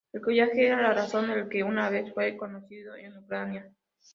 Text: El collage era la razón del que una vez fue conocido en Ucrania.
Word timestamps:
El 0.13 0.19
collage 0.19 0.65
era 0.65 0.81
la 0.81 0.93
razón 0.95 1.27
del 1.29 1.47
que 1.47 1.61
una 1.63 1.91
vez 1.91 2.11
fue 2.11 2.35
conocido 2.35 2.95
en 2.95 3.15
Ucrania. 3.19 3.71